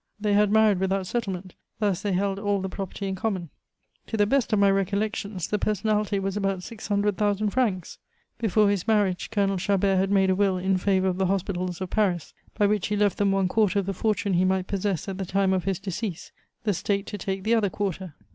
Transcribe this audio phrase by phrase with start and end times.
[0.19, 3.51] They had married without settlement; thus, they held all the property in common.
[4.07, 7.99] To the best of my recollections, the personalty was about six hundred thousand francs.
[8.39, 11.91] Before his marriage, Colonel Chabert had made a will in favor of the hospitals of
[11.91, 15.19] Paris, by which he left them one quarter of the fortune he might possess at
[15.19, 16.31] the time of his decease,
[16.63, 18.15] the State to take the other quarter.